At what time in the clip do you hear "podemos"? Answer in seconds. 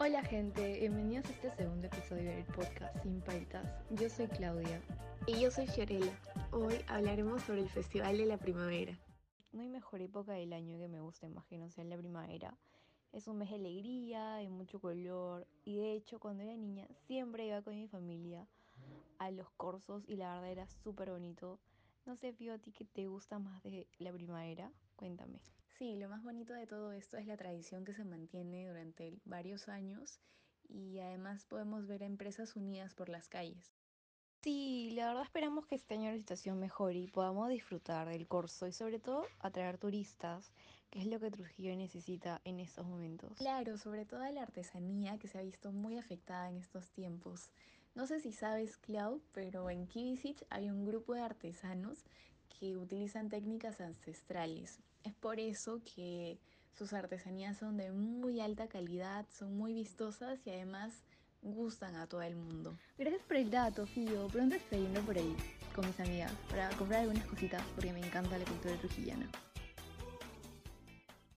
31.44-31.86